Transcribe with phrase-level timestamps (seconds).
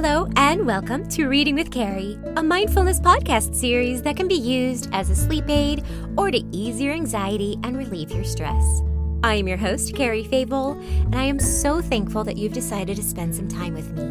[0.00, 4.88] Hello, and welcome to Reading with Carrie, a mindfulness podcast series that can be used
[4.92, 5.84] as a sleep aid
[6.16, 8.80] or to ease your anxiety and relieve your stress.
[9.24, 13.02] I am your host, Carrie Fable, and I am so thankful that you've decided to
[13.02, 14.04] spend some time with me.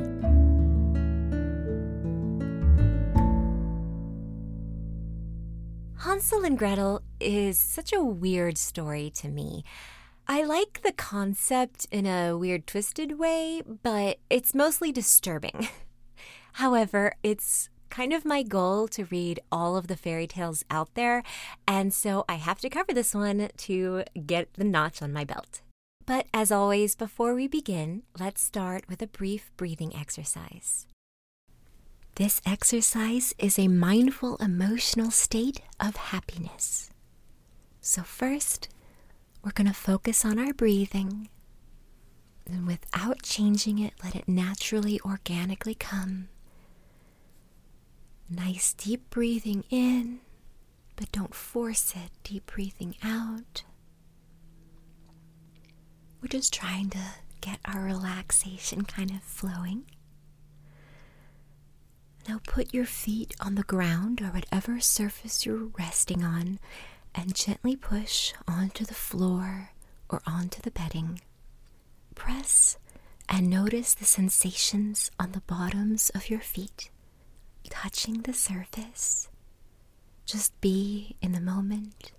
[6.00, 9.64] Hansel and Gretel is such a weird story to me.
[10.30, 15.70] I like the concept in a weird, twisted way, but it's mostly disturbing.
[16.54, 21.24] However, it's kind of my goal to read all of the fairy tales out there,
[21.66, 25.62] and so I have to cover this one to get the notch on my belt.
[26.06, 30.88] But as always, before we begin, let's start with a brief breathing exercise.
[32.16, 36.90] This exercise is a mindful emotional state of happiness.
[37.80, 38.70] So, first,
[39.44, 41.30] we're going to focus on our breathing.
[42.46, 46.30] And without changing it, let it naturally, organically come.
[48.30, 50.20] Nice deep breathing in,
[50.96, 52.12] but don't force it.
[52.24, 53.64] Deep breathing out.
[56.22, 57.00] We're just trying to
[57.42, 59.84] get our relaxation kind of flowing.
[62.28, 66.60] Now put your feet on the ground or whatever surface you're resting on
[67.18, 69.72] and gently push onto the floor
[70.08, 71.20] or onto the bedding.
[72.16, 72.78] Press
[73.28, 76.90] and notice the sensations on the bottoms of your feet,
[77.70, 79.28] touching the surface.
[80.26, 82.12] Just be in the moment.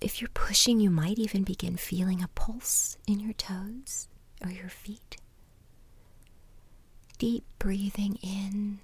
[0.00, 4.08] If you're pushing, you might even begin feeling a pulse in your toes
[4.42, 5.16] or your feet.
[7.18, 8.80] Deep breathing in,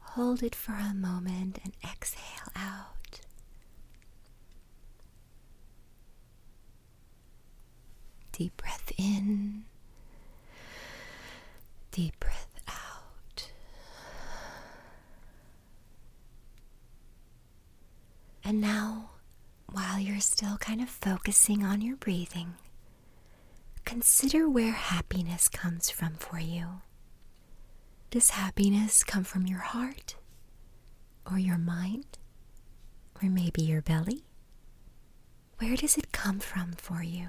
[0.00, 2.91] hold it for a moment, and exhale out.
[8.32, 9.64] Deep breath in,
[11.90, 13.50] deep breath out.
[18.42, 19.10] And now,
[19.70, 22.54] while you're still kind of focusing on your breathing,
[23.84, 26.80] consider where happiness comes from for you.
[28.10, 30.16] Does happiness come from your heart,
[31.30, 32.18] or your mind,
[33.22, 34.24] or maybe your belly?
[35.58, 37.28] Where does it come from for you?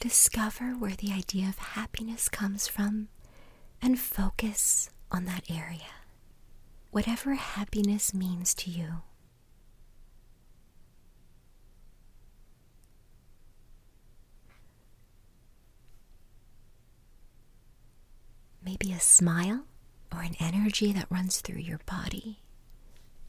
[0.00, 3.08] Discover where the idea of happiness comes from
[3.82, 5.90] and focus on that area.
[6.92, 9.02] Whatever happiness means to you.
[18.64, 19.64] Maybe a smile
[20.12, 22.38] or an energy that runs through your body.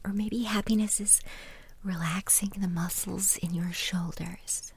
[0.04, 1.20] Or maybe happiness is
[1.82, 4.72] relaxing the muscles in your shoulders.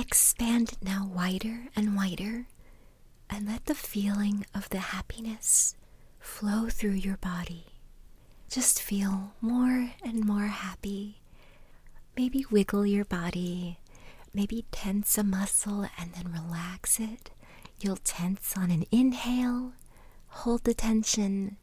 [0.00, 2.46] Expand now wider and wider,
[3.28, 5.74] and let the feeling of the happiness
[6.18, 7.66] flow through your body.
[8.48, 11.20] Just feel more and more happy.
[12.16, 13.78] Maybe wiggle your body,
[14.32, 17.30] maybe tense a muscle and then relax it.
[17.78, 19.74] You'll tense on an inhale,
[20.28, 21.58] hold the tension,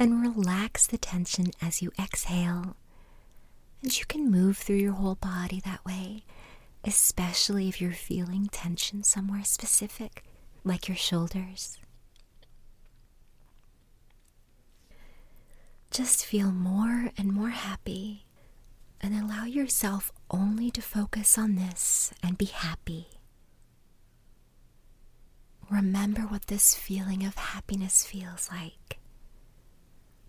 [0.00, 2.74] and relax the tension as you exhale.
[3.82, 6.24] And you can move through your whole body that way
[6.84, 10.24] especially if you're feeling tension somewhere specific,
[10.64, 11.78] like your shoulders.
[15.90, 18.24] Just feel more and more happy
[19.00, 23.08] and allow yourself only to focus on this and be happy.
[25.70, 28.98] Remember what this feeling of happiness feels like.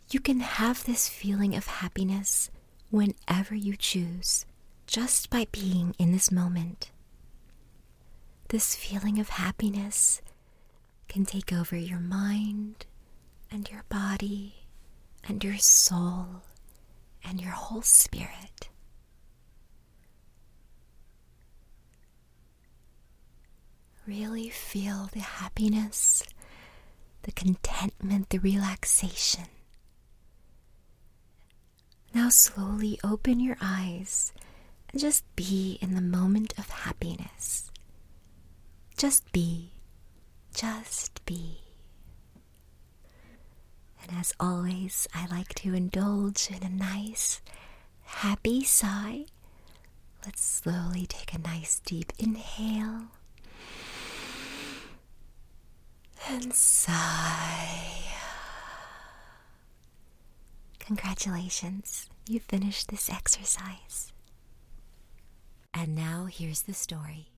[0.09, 2.49] You can have this feeling of happiness
[2.89, 4.45] whenever you choose
[4.93, 6.91] just by being in this moment.
[8.49, 10.21] This feeling of happiness
[11.07, 12.85] can take over your mind
[13.49, 14.67] and your body
[15.27, 16.43] and your soul
[17.23, 18.69] and your whole spirit.
[24.05, 26.21] Really feel the happiness,
[27.23, 29.45] the contentment, the relaxation.
[32.13, 34.33] Now, slowly open your eyes
[34.95, 37.71] just be in the moment of happiness.
[38.97, 39.71] Just be.
[40.53, 41.59] Just be.
[44.01, 47.41] And as always, I like to indulge in a nice,
[48.03, 49.25] happy sigh.
[50.25, 53.07] Let's slowly take a nice deep inhale
[56.29, 57.89] and sigh.
[60.79, 64.12] Congratulations, you finished this exercise.
[65.73, 67.33] And now here's the story.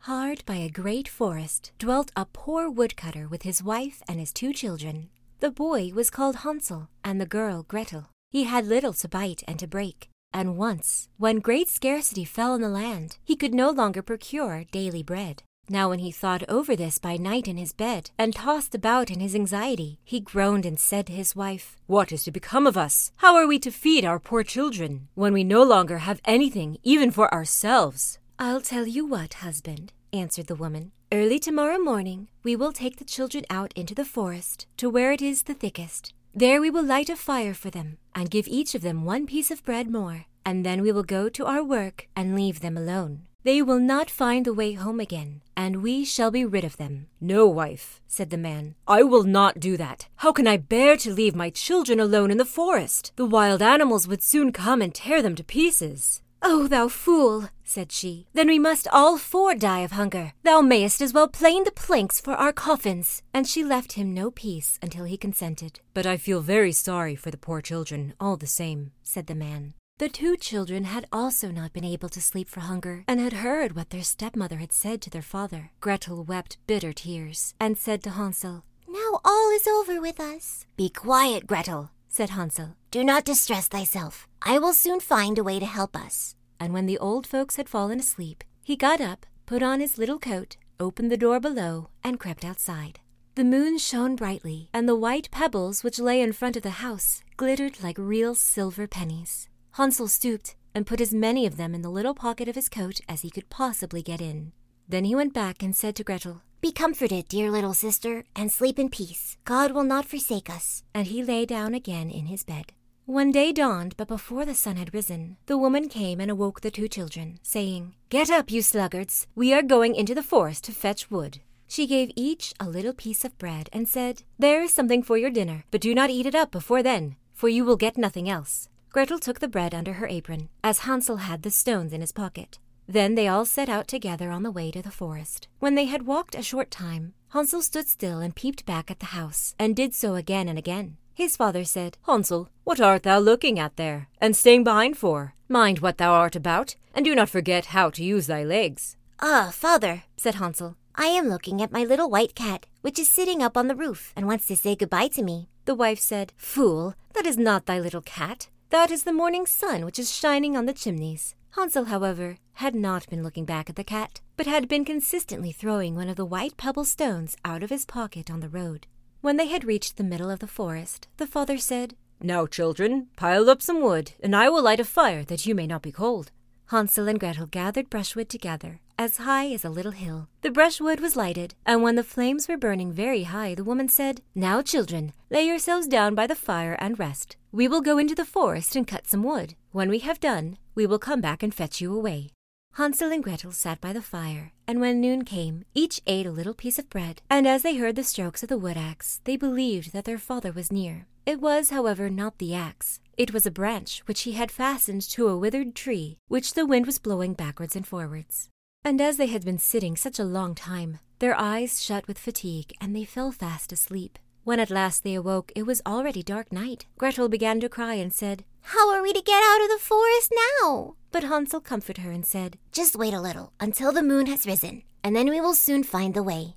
[0.00, 4.52] Hard by a great forest dwelt a poor woodcutter with his wife and his two
[4.52, 5.10] children.
[5.40, 8.10] The boy was called Hansel, and the girl Gretel.
[8.30, 12.60] He had little to bite and to break, and once, when great scarcity fell on
[12.60, 15.42] the land, he could no longer procure daily bread.
[15.68, 19.18] Now, when he thought over this by night in his bed, and tossed about in
[19.18, 23.10] his anxiety, he groaned and said to his wife, What is to become of us?
[23.16, 27.10] How are we to feed our poor children, when we no longer have anything even
[27.10, 28.18] for ourselves?
[28.38, 30.92] I'll tell you what, husband, answered the woman.
[31.10, 35.22] Early tomorrow morning we will take the children out into the forest to where it
[35.22, 36.12] is the thickest.
[36.34, 39.50] There we will light a fire for them, and give each of them one piece
[39.50, 43.26] of bread more, and then we will go to our work and leave them alone.
[43.46, 47.06] They will not find the way home again, and we shall be rid of them.
[47.20, 48.74] No, wife, said the man.
[48.88, 50.08] I will not do that.
[50.16, 53.12] How can I bear to leave my children alone in the forest?
[53.14, 56.22] The wild animals would soon come and tear them to pieces.
[56.42, 58.26] Oh, thou fool, said she.
[58.32, 60.32] Then we must all four die of hunger.
[60.42, 63.22] Thou mayest as well plane the planks for our coffins.
[63.32, 65.78] And she left him no peace until he consented.
[65.94, 69.74] But I feel very sorry for the poor children, all the same, said the man.
[69.98, 73.74] The two children had also not been able to sleep for hunger, and had heard
[73.74, 75.70] what their stepmother had said to their father.
[75.80, 80.66] Gretel wept bitter tears, and said to Hansel, Now all is over with us.
[80.76, 82.76] Be quiet, Gretel, said Hansel.
[82.90, 84.28] Do not distress thyself.
[84.42, 86.34] I will soon find a way to help us.
[86.60, 90.18] And when the old folks had fallen asleep, he got up, put on his little
[90.18, 93.00] coat, opened the door below, and crept outside.
[93.34, 97.22] The moon shone brightly, and the white pebbles which lay in front of the house
[97.38, 99.48] glittered like real silver pennies.
[99.76, 102.98] Hansel stooped and put as many of them in the little pocket of his coat
[103.10, 104.52] as he could possibly get in.
[104.88, 108.78] Then he went back and said to Gretel, Be comforted, dear little sister, and sleep
[108.78, 109.36] in peace.
[109.44, 110.82] God will not forsake us.
[110.94, 112.72] And he lay down again in his bed.
[113.04, 116.70] One day dawned, but before the sun had risen, the woman came and awoke the
[116.70, 119.26] two children, saying, Get up, you sluggards!
[119.34, 121.40] We are going into the forest to fetch wood.
[121.68, 125.30] She gave each a little piece of bread and said, There is something for your
[125.30, 128.70] dinner, but do not eat it up before then, for you will get nothing else.
[128.96, 132.58] Gretel took the bread under her apron, as Hansel had the stones in his pocket.
[132.88, 135.48] Then they all set out together on the way to the forest.
[135.58, 139.12] When they had walked a short time, Hansel stood still and peeped back at the
[139.12, 140.96] house, and did so again and again.
[141.12, 145.34] His father said, Hansel, what art thou looking at there, and staying behind for?
[145.46, 148.96] Mind what thou art about, and do not forget how to use thy legs.
[149.20, 153.42] Ah, father, said Hansel, I am looking at my little white cat, which is sitting
[153.42, 155.50] up on the roof and wants to say goodbye to me.
[155.66, 158.48] The wife said, Fool, that is not thy little cat.
[158.70, 161.36] That is the morning sun which is shining on the chimneys.
[161.50, 165.94] Hansel, however, had not been looking back at the cat, but had been consistently throwing
[165.94, 168.88] one of the white pebble stones out of his pocket on the road.
[169.20, 173.48] When they had reached the middle of the forest, the father said, Now, children, pile
[173.48, 176.32] up some wood, and I will light a fire that you may not be cold.
[176.68, 180.28] Hansel and Gretel gathered brushwood together, as high as a little hill.
[180.42, 184.20] The brushwood was lighted, and when the flames were burning very high, the woman said,
[184.34, 187.36] Now, children, lay yourselves down by the fire and rest.
[187.52, 189.54] We will go into the forest and cut some wood.
[189.70, 192.30] When we have done, we will come back and fetch you away.
[192.76, 196.52] Hansel and Gretel sat by the fire, and when noon came, each ate a little
[196.52, 199.94] piece of bread, and as they heard the strokes of the wood axe, they believed
[199.94, 201.06] that their father was near.
[201.24, 203.00] It was, however, not the axe.
[203.16, 206.84] It was a branch which he had fastened to a withered tree, which the wind
[206.84, 208.50] was blowing backwards and forwards.
[208.84, 212.74] And as they had been sitting such a long time, their eyes shut with fatigue,
[212.78, 214.18] and they fell fast asleep.
[214.46, 216.86] When at last they awoke, it was already dark night.
[216.98, 220.32] Gretel began to cry and said, How are we to get out of the forest
[220.62, 220.94] now?
[221.10, 224.84] But Hansel comforted her and said, Just wait a little until the moon has risen,
[225.02, 226.54] and then we will soon find the way.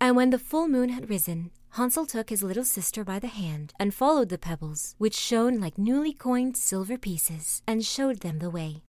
[0.00, 3.72] And when the full moon had risen, Hansel took his little sister by the hand
[3.80, 8.48] and followed the pebbles, which shone like newly coined silver pieces, and showed them the
[8.48, 8.84] way.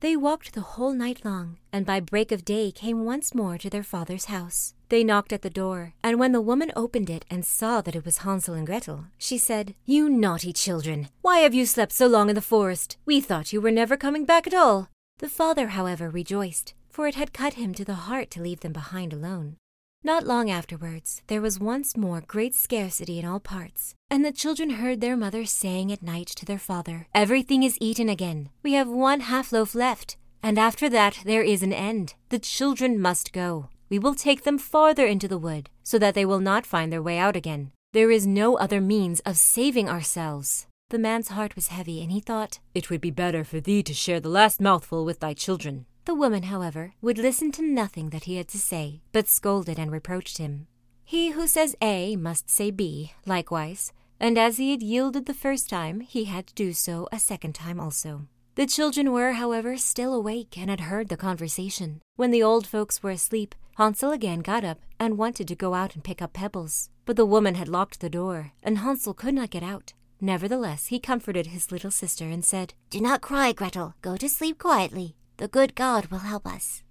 [0.00, 3.68] They walked the whole night long, and by break of day came once more to
[3.68, 4.72] their father's house.
[4.88, 8.06] They knocked at the door, and when the woman opened it and saw that it
[8.06, 12.30] was Hansel and Gretel, she said, You naughty children, why have you slept so long
[12.30, 12.96] in the forest?
[13.04, 14.88] We thought you were never coming back at all.
[15.18, 18.72] The father, however, rejoiced, for it had cut him to the heart to leave them
[18.72, 19.56] behind alone.
[20.02, 24.70] Not long afterwards, there was once more great scarcity in all parts, and the children
[24.70, 28.48] heard their mother saying at night to their father, Everything is eaten again.
[28.62, 32.14] We have one half loaf left, and after that there is an end.
[32.30, 33.68] The children must go.
[33.90, 37.02] We will take them farther into the wood, so that they will not find their
[37.02, 37.72] way out again.
[37.92, 40.66] There is no other means of saving ourselves.
[40.88, 43.92] The man's heart was heavy, and he thought, It would be better for thee to
[43.92, 45.84] share the last mouthful with thy children.
[46.10, 49.92] The woman, however, would listen to nothing that he had to say, but scolded and
[49.92, 50.66] reproached him.
[51.04, 55.70] He who says A must say B, likewise, and as he had yielded the first
[55.70, 58.26] time, he had to do so a second time also.
[58.56, 62.00] The children were, however, still awake and had heard the conversation.
[62.16, 65.94] When the old folks were asleep, Hansel again got up and wanted to go out
[65.94, 66.90] and pick up pebbles.
[67.04, 69.92] But the woman had locked the door, and Hansel could not get out.
[70.20, 73.94] Nevertheless, he comforted his little sister and said, Do not cry, Gretel.
[74.02, 75.14] Go to sleep quietly.
[75.40, 76.82] The good God will help us.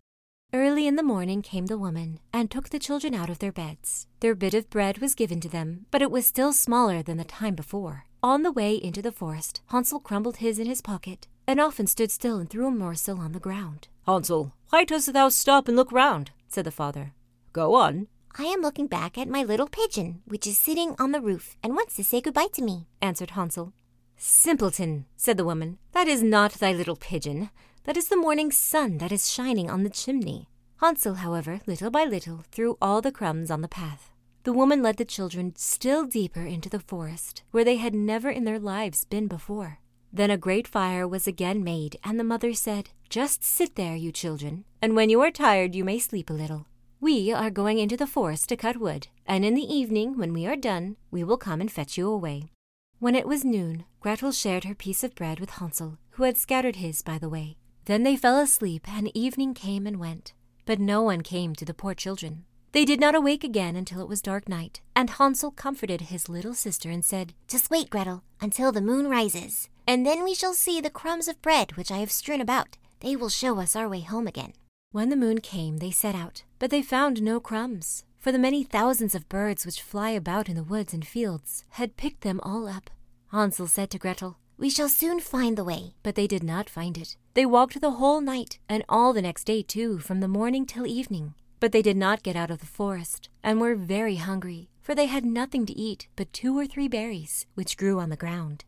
[0.51, 4.07] Early in the morning came the woman and took the children out of their beds.
[4.21, 7.23] Their bit of bread was given to them, but it was still smaller than the
[7.23, 8.05] time before.
[8.23, 12.09] On the way into the forest, Hansel crumbled his in his pocket and often stood
[12.09, 13.87] still and threw a morsel on the ground.
[14.07, 16.31] Hansel, why dost thou stop and look round?
[16.47, 17.13] said the father.
[17.53, 18.07] Go on.
[18.35, 21.75] I am looking back at my little pigeon, which is sitting on the roof and
[21.75, 23.73] wants to say goodbye to me, answered Hansel.
[24.17, 27.51] Simpleton, said the woman, that is not thy little pigeon.
[27.85, 30.47] That is the morning sun that is shining on the chimney.
[30.81, 34.11] Hansel, however, little by little, threw all the crumbs on the path.
[34.43, 38.43] The woman led the children still deeper into the forest, where they had never in
[38.43, 39.79] their lives been before.
[40.11, 44.11] Then a great fire was again made, and the mother said, Just sit there, you
[44.11, 46.65] children, and when you are tired you may sleep a little.
[46.99, 50.45] We are going into the forest to cut wood, and in the evening, when we
[50.45, 52.51] are done, we will come and fetch you away.
[52.99, 56.77] When it was noon, Gretel shared her piece of bread with Hansel, who had scattered
[56.77, 57.57] his by the way.
[57.89, 60.33] Then they fell asleep, and evening came and went.
[60.67, 62.45] But no one came to the poor children.
[62.71, 66.53] They did not awake again until it was dark night, and Hansel comforted his little
[66.53, 70.79] sister and said, Just wait, Gretel, until the moon rises, and then we shall see
[70.79, 72.77] the crumbs of bread which I have strewn about.
[72.99, 74.53] They will show us our way home again.
[74.91, 78.63] When the moon came, they set out, but they found no crumbs, for the many
[78.63, 82.67] thousands of birds which fly about in the woods and fields had picked them all
[82.67, 82.91] up.
[83.31, 85.93] Hansel said to Gretel, we shall soon find the way.
[86.03, 87.15] But they did not find it.
[87.33, 90.85] They walked the whole night, and all the next day too, from the morning till
[90.85, 91.33] evening.
[91.59, 95.07] But they did not get out of the forest, and were very hungry, for they
[95.07, 98.65] had nothing to eat but two or three berries, which grew on the ground.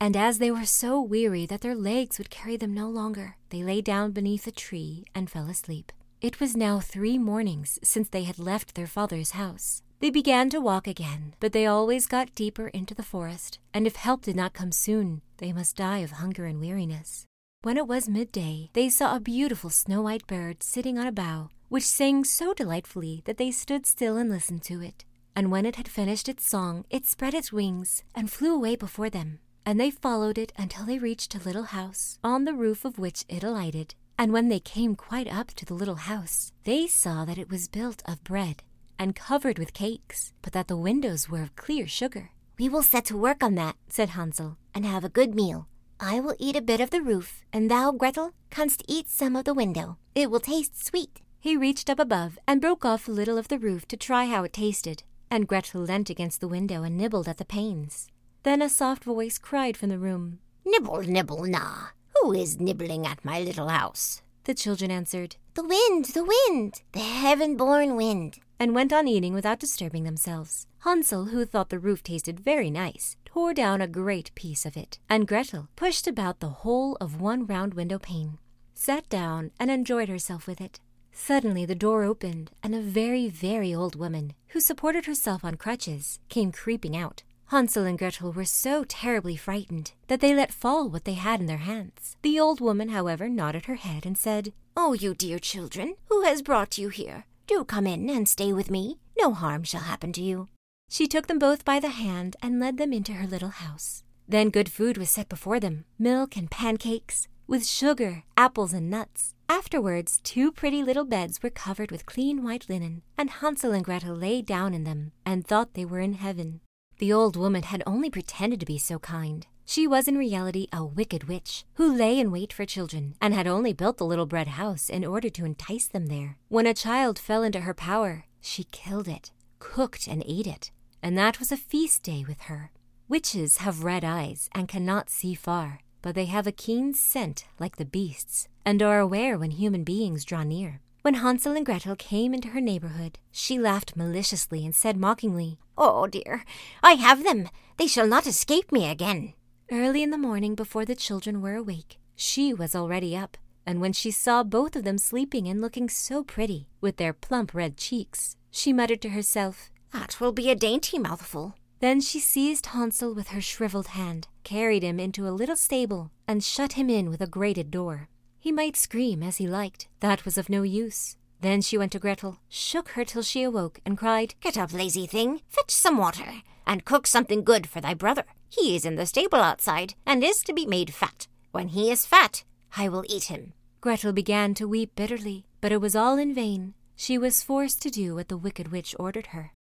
[0.00, 3.62] And as they were so weary that their legs would carry them no longer, they
[3.62, 5.92] lay down beneath a tree and fell asleep.
[6.20, 10.60] It was now three mornings since they had left their father's house, they began to
[10.60, 14.52] walk again, but they always got deeper into the forest, and if help did not
[14.52, 17.24] come soon, they must die of hunger and weariness.
[17.62, 21.48] When it was midday, they saw a beautiful snow white bird sitting on a bough,
[21.70, 25.06] which sang so delightfully that they stood still and listened to it.
[25.34, 29.08] And when it had finished its song, it spread its wings and flew away before
[29.08, 29.38] them.
[29.64, 33.24] And they followed it until they reached a little house, on the roof of which
[33.30, 33.94] it alighted.
[34.18, 37.68] And when they came quite up to the little house, they saw that it was
[37.68, 38.64] built of bread
[38.98, 42.30] and covered with cakes, but that the windows were of clear sugar.
[42.58, 45.66] We will set to work on that, said Hansel, and have a good meal.
[46.00, 49.44] I will eat a bit of the roof, and thou, Gretel, canst eat some of
[49.44, 49.98] the window.
[50.14, 51.20] It will taste sweet.
[51.40, 54.44] He reached up above and broke off a little of the roof to try how
[54.44, 58.08] it tasted, and Gretel leant against the window and nibbled at the panes.
[58.44, 61.88] Then a soft voice cried from the room, Nibble, nibble, na!
[62.14, 64.22] Who is nibbling at my little house?
[64.44, 69.34] The children answered, The wind, the wind, the heaven born wind and went on eating
[69.34, 70.66] without disturbing themselves.
[70.80, 74.98] Hansel, who thought the roof tasted very nice, tore down a great piece of it,
[75.08, 78.38] and Gretel pushed about the whole of one round window pane,
[78.74, 80.80] sat down, and enjoyed herself with it.
[81.12, 86.18] Suddenly the door opened, and a very, very old woman, who supported herself on crutches,
[86.28, 87.22] came creeping out.
[87.46, 91.46] Hansel and Gretel were so terribly frightened that they let fall what they had in
[91.46, 92.16] their hands.
[92.22, 96.42] The old woman, however, nodded her head and said, Oh, you dear children, who has
[96.42, 97.26] brought you here?
[97.46, 98.98] Do come in and stay with me.
[99.18, 100.48] No harm shall happen to you.
[100.88, 104.02] She took them both by the hand and led them into her little house.
[104.26, 109.34] Then good food was set before them milk and pancakes, with sugar, apples, and nuts.
[109.48, 114.14] Afterwards, two pretty little beds were covered with clean white linen, and Hansel and Gretel
[114.14, 116.60] lay down in them and thought they were in heaven.
[116.98, 119.46] The old woman had only pretended to be so kind.
[119.66, 123.46] She was in reality a wicked witch who lay in wait for children and had
[123.46, 126.36] only built the little bread house in order to entice them there.
[126.48, 130.70] When a child fell into her power, she killed it, cooked, and ate it,
[131.02, 132.72] and that was a feast day with her.
[133.08, 137.76] Witches have red eyes and cannot see far, but they have a keen scent like
[137.76, 140.80] the beasts and are aware when human beings draw near.
[141.02, 146.06] When Hansel and Gretel came into her neighborhood, she laughed maliciously and said mockingly, Oh
[146.06, 146.44] dear,
[146.82, 147.48] I have them.
[147.76, 149.34] They shall not escape me again.
[149.72, 153.94] Early in the morning, before the children were awake, she was already up, and when
[153.94, 158.36] she saw both of them sleeping and looking so pretty, with their plump red cheeks,
[158.50, 161.54] she muttered to herself, That will be a dainty mouthful.
[161.80, 166.44] Then she seized Hansel with her shriveled hand, carried him into a little stable, and
[166.44, 168.10] shut him in with a grated door.
[168.38, 171.16] He might scream as he liked, that was of no use.
[171.40, 175.06] Then she went to Gretel, shook her till she awoke, and cried, Get up, lazy
[175.06, 178.24] thing, fetch some water, and cook something good for thy brother.
[178.56, 181.26] He is in the stable outside, and is to be made fat.
[181.50, 182.44] When he is fat,
[182.76, 183.52] I will eat him.
[183.80, 186.74] Gretel began to weep bitterly, but it was all in vain.
[186.94, 189.52] She was forced to do what the wicked witch ordered her.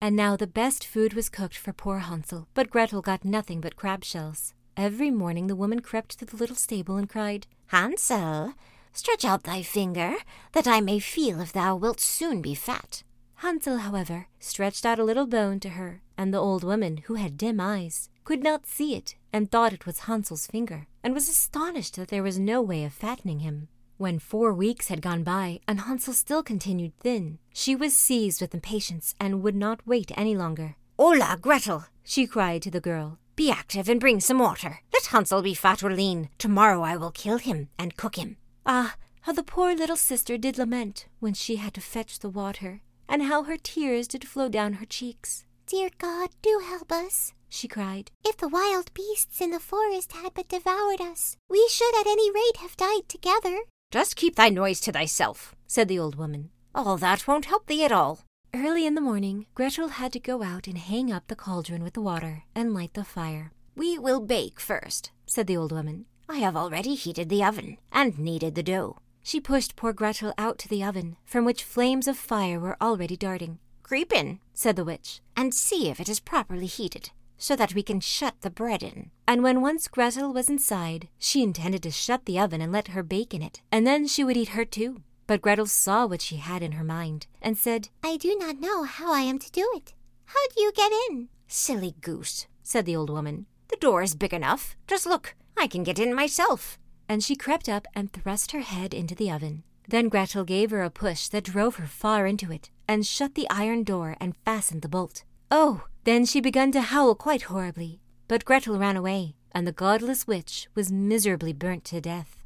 [0.00, 3.76] And now the best food was cooked for poor Hansel, but Gretel got nothing but
[3.76, 4.54] crab shells.
[4.74, 8.54] Every morning the woman crept to the little stable and cried, Hansel,
[8.94, 10.14] stretch out thy finger,
[10.52, 13.02] that I may feel if thou wilt soon be fat.
[13.34, 17.38] Hansel, however, stretched out a little bone to her, and the old woman, who had
[17.38, 21.96] dim eyes, could not see it, and thought it was Hansel's finger, and was astonished
[21.96, 23.66] that there was no way of fattening him.
[23.98, 28.54] When four weeks had gone by, and Hansel still continued thin, she was seized with
[28.54, 30.76] impatience and would not wait any longer.
[30.96, 33.18] Hola, Gretel, she cried to the girl.
[33.34, 34.78] Be active and bring some water.
[34.92, 36.28] Let Hansel be fat or lean.
[36.38, 38.36] Tomorrow I will kill him and cook him.
[38.64, 42.82] Ah, how the poor little sister did lament when she had to fetch the water,
[43.08, 45.46] and how her tears did flow down her cheeks.
[45.66, 48.10] Dear God, do help us, she cried.
[48.24, 52.30] If the wild beasts in the forest had but devoured us, we should at any
[52.30, 53.60] rate have died together.
[53.90, 56.50] Just keep thy noise to thyself, said the old woman.
[56.74, 58.20] All that won't help thee at all.
[58.54, 61.94] Early in the morning, Gretel had to go out and hang up the cauldron with
[61.94, 63.52] the water and light the fire.
[63.76, 66.06] We will bake first, said the old woman.
[66.28, 68.98] I have already heated the oven and kneaded the dough.
[69.22, 73.16] She pushed poor Gretel out to the oven, from which flames of fire were already
[73.16, 73.58] darting.
[73.82, 77.82] Creep in, said the witch, and see if it is properly heated, so that we
[77.82, 79.10] can shut the bread in.
[79.26, 83.02] And when once Gretel was inside, she intended to shut the oven and let her
[83.02, 85.02] bake in it, and then she would eat her too.
[85.26, 88.84] But Gretel saw what she had in her mind, and said, I do not know
[88.84, 89.94] how I am to do it.
[90.26, 91.28] How do you get in?
[91.48, 93.46] Silly goose, said the old woman.
[93.68, 94.76] The door is big enough.
[94.86, 96.78] Just look, I can get in myself.
[97.08, 99.64] And she crept up and thrust her head into the oven.
[99.88, 103.48] Then Gretel gave her a push that drove her far into it, and shut the
[103.50, 105.24] iron door and fastened the bolt.
[105.50, 105.84] Oh!
[106.04, 108.00] Then she began to howl quite horribly.
[108.28, 112.36] But Gretel ran away, and the godless witch was miserably burnt to death.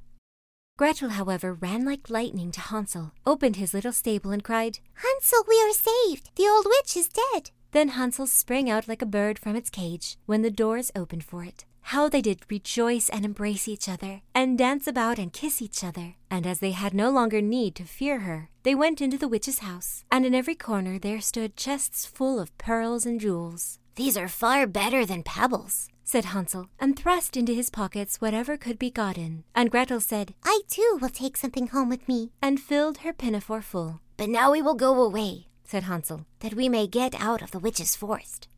[0.77, 5.61] Gretel, however, ran like lightning to Hansel, opened his little stable, and cried, Hansel, we
[5.63, 6.31] are saved!
[6.35, 7.51] The old witch is dead!
[7.71, 11.45] Then Hansel sprang out like a bird from its cage when the doors opened for
[11.45, 11.65] it.
[11.89, 16.15] How they did rejoice and embrace each other, and dance about and kiss each other.
[16.31, 19.59] And as they had no longer need to fear her, they went into the witch's
[19.59, 23.79] house, and in every corner there stood chests full of pearls and jewels.
[23.97, 28.79] These are far better than pebbles, said Hansel, and thrust into his pockets whatever could
[28.79, 29.45] be gotten.
[29.55, 33.63] And Gretel said, I too will take something home with me, and filled her pinafore
[33.63, 34.01] full.
[34.17, 37.59] But now we will go away, said Hansel, that we may get out of the
[37.59, 38.49] witch's forest.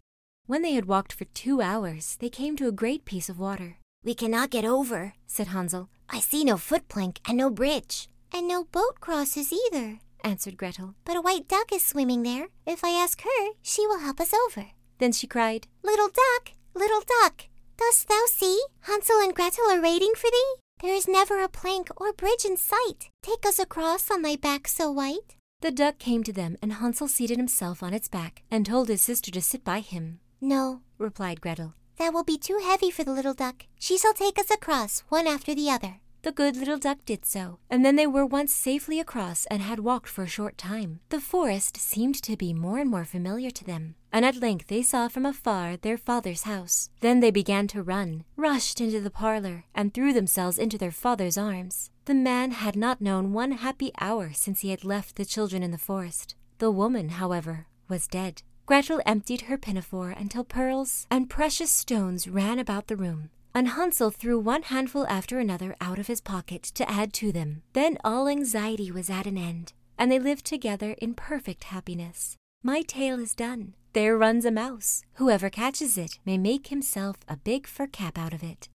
[0.47, 3.79] When they had walked for two hours, they came to a great piece of water.
[4.05, 5.89] We cannot get over, said Hansel.
[6.09, 8.09] I see no foot plank and no bridge.
[8.33, 10.95] And no boat crosses either, answered Gretel.
[11.05, 12.47] But a white duck is swimming there.
[12.65, 14.67] If I ask her, she will help us over.
[14.99, 18.63] Then she cried, Little duck, little duck, dost thou see?
[18.83, 20.55] Hansel and Gretel are waiting for thee.
[20.81, 23.11] There is never a plank or bridge in sight.
[23.21, 25.35] Take us across on thy back so white.
[25.61, 29.03] The duck came to them, and Hansel seated himself on its back and told his
[29.03, 30.21] sister to sit by him.
[30.47, 31.75] No, replied Gretel.
[31.99, 33.67] That will be too heavy for the little duck.
[33.81, 35.97] She shall take us across, one after the other.
[36.23, 39.81] The good little duck did so, and then they were once safely across and had
[39.81, 41.01] walked for a short time.
[41.09, 44.83] The forest seemed to be more and more familiar to them, and at length they
[44.83, 46.91] saw from afar their father's house.
[47.01, 51.37] Then they began to run, rushed into the parlor, and threw themselves into their father's
[51.37, 51.91] arms.
[52.05, 55.73] The man had not known one happy hour since he had left the children in
[55.73, 56.37] the forest.
[56.59, 58.43] The woman, however, was dead.
[58.67, 64.11] Gretel emptied her pinafore until pearls and precious stones ran about the room, and Hansel
[64.11, 67.63] threw one handful after another out of his pocket to add to them.
[67.75, 72.35] Then all anxiety was at an end, and they lived together in perfect happiness.
[72.65, 73.75] My tale is done.
[73.93, 75.05] There runs a mouse.
[75.15, 78.69] Whoever catches it may make himself a big fur cap out of it.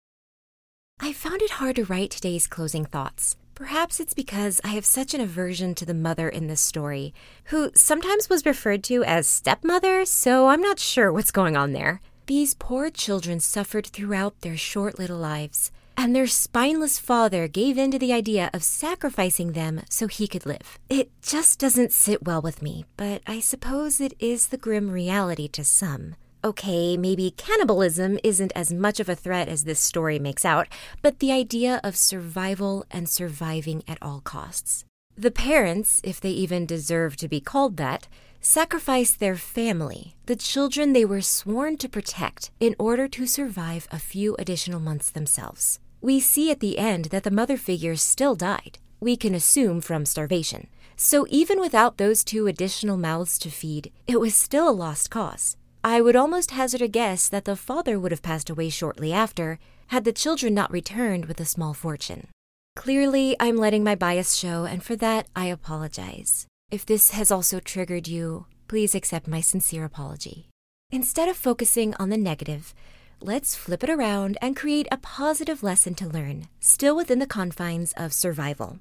[0.99, 3.37] I found it hard to write today's closing thoughts.
[3.59, 7.13] Perhaps it's because I have such an aversion to the mother in this story,
[7.45, 11.99] who sometimes was referred to as stepmother, so I'm not sure what's going on there.
[12.27, 17.91] These poor children suffered throughout their short little lives, and their spineless father gave in
[17.91, 20.79] to the idea of sacrificing them so he could live.
[20.89, 25.49] It just doesn't sit well with me, but I suppose it is the grim reality
[25.49, 26.15] to some.
[26.41, 30.67] Okay, maybe cannibalism isn't as much of a threat as this story makes out,
[31.01, 34.85] but the idea of survival and surviving at all costs.
[35.17, 38.07] The parents, if they even deserve to be called that,
[38.39, 43.99] sacrificed their family, the children they were sworn to protect, in order to survive a
[43.99, 45.81] few additional months themselves.
[45.99, 48.79] We see at the end that the mother figure still died.
[49.01, 50.67] We can assume from starvation.
[50.95, 55.57] So even without those two additional mouths to feed, it was still a lost cause.
[55.83, 59.59] I would almost hazard a guess that the father would have passed away shortly after
[59.87, 62.27] had the children not returned with a small fortune.
[62.75, 66.47] Clearly, I'm letting my bias show, and for that, I apologize.
[66.69, 70.49] If this has also triggered you, please accept my sincere apology.
[70.91, 72.73] Instead of focusing on the negative,
[73.21, 77.93] let's flip it around and create a positive lesson to learn, still within the confines
[77.95, 78.79] of survival.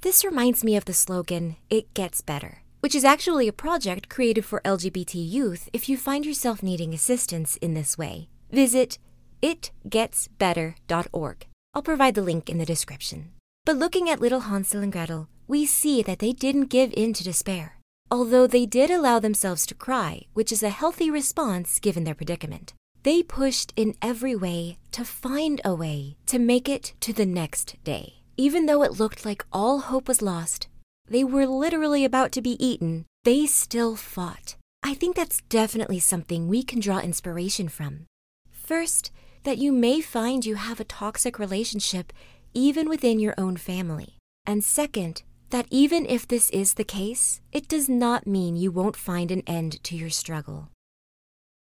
[0.00, 4.44] This reminds me of the slogan, It Gets Better, which is actually a project created
[4.44, 8.28] for LGBT youth if you find yourself needing assistance in this way.
[8.50, 8.98] Visit
[9.42, 11.46] itgetsbetter.org.
[11.72, 13.30] I'll provide the link in the description.
[13.64, 17.24] But looking at little Hansel and Gretel, we see that they didn't give in to
[17.24, 17.76] despair,
[18.10, 22.74] although they did allow themselves to cry, which is a healthy response given their predicament.
[23.02, 27.76] They pushed in every way to find a way to make it to the next
[27.82, 28.14] day.
[28.36, 30.68] Even though it looked like all hope was lost,
[31.10, 34.56] they were literally about to be eaten, they still fought.
[34.82, 38.06] I think that's definitely something we can draw inspiration from.
[38.52, 39.10] First,
[39.42, 42.12] that you may find you have a toxic relationship
[42.54, 44.16] even within your own family.
[44.46, 48.96] And second, that even if this is the case, it does not mean you won't
[48.96, 50.68] find an end to your struggle.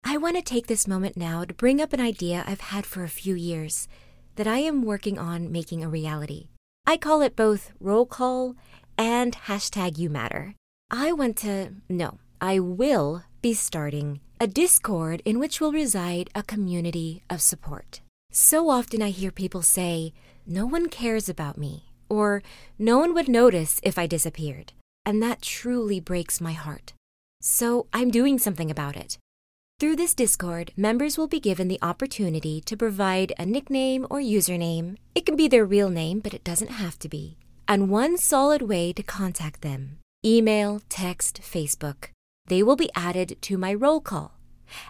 [0.03, 3.05] I want to take this moment now to bring up an idea I've had for
[3.05, 3.89] a few years
[4.37, 6.49] that I am working on making a reality.
[6.87, 8.57] I call it both roll call
[8.97, 10.55] and hashtag you matter.
[10.91, 16.43] I want to, no, I will be starting a Discord in which will reside a
[16.43, 18.01] community of support.
[18.31, 20.13] So often I hear people say,
[20.47, 22.43] no one cares about me, or
[22.79, 24.73] no one would notice if I disappeared.
[25.07, 26.93] And that truly breaks my heart.
[27.41, 29.19] So I'm doing something about it.
[29.81, 34.97] Through this Discord, members will be given the opportunity to provide a nickname or username.
[35.15, 37.37] It can be their real name, but it doesn't have to be.
[37.67, 42.09] And one solid way to contact them email, text, Facebook.
[42.47, 44.39] They will be added to my roll call.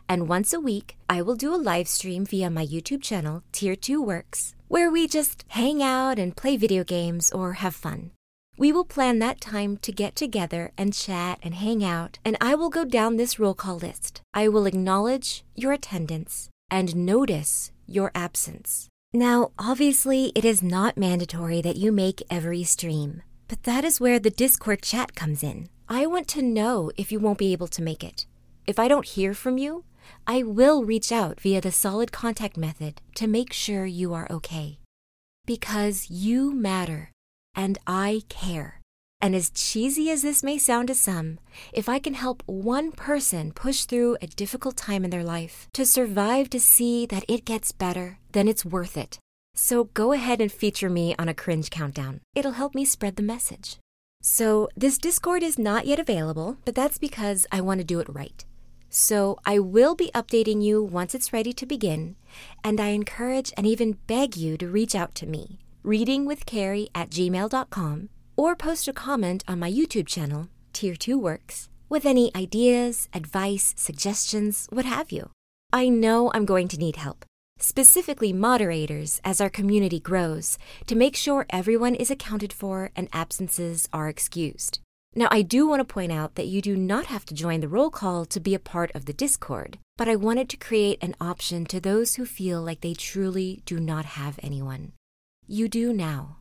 [0.09, 3.77] And once a week, I will do a live stream via my YouTube channel, Tier
[3.77, 8.11] 2 Works, where we just hang out and play video games or have fun.
[8.57, 12.55] We will plan that time to get together and chat and hang out, and I
[12.55, 14.23] will go down this roll call list.
[14.33, 18.89] I will acknowledge your attendance and notice your absence.
[19.17, 24.19] Now, obviously, it is not mandatory that you make every stream, but that is where
[24.19, 25.69] the Discord chat comes in.
[25.89, 28.27] I want to know if you won't be able to make it.
[28.67, 29.85] If I don't hear from you,
[30.27, 34.81] I will reach out via the solid contact method to make sure you are okay.
[35.47, 37.13] Because you matter
[37.55, 38.81] and I care.
[39.21, 41.39] And as cheesy as this may sound to some,
[41.73, 45.87] if I can help one person push through a difficult time in their life to
[45.87, 49.19] survive to see that it gets better, then it's worth it.
[49.55, 52.21] So go ahead and feature me on a cringe countdown.
[52.35, 53.79] It'll help me spread the message.
[54.21, 58.09] So this Discord is not yet available, but that's because I want to do it
[58.09, 58.45] right.
[58.89, 62.17] So I will be updating you once it's ready to begin,
[62.63, 68.09] and I encourage and even beg you to reach out to me readingwithcarrie at gmail.com,
[68.37, 73.75] or post a comment on my YouTube channel, Tier 2 Works, with any ideas, advice,
[73.77, 75.31] suggestions, what have you.
[75.73, 77.25] I know I'm going to need help,
[77.59, 83.89] specifically moderators as our community grows, to make sure everyone is accounted for and absences
[83.93, 84.81] are excused.
[85.17, 87.69] Now, I do want to point out that you do not have to join the
[87.69, 91.15] roll call to be a part of the Discord, but I wanted to create an
[91.21, 94.93] option to those who feel like they truly do not have anyone.
[95.47, 96.39] You do now.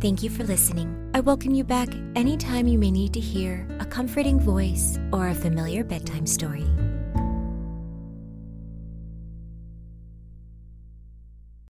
[0.00, 1.10] Thank you for listening.
[1.12, 5.34] I welcome you back anytime you may need to hear a comforting voice or a
[5.34, 6.64] familiar bedtime story.